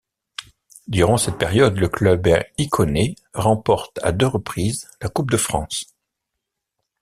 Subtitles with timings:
[0.87, 5.85] Durant cette période, le club icaunais remporte à deux reprises la Coupe de France.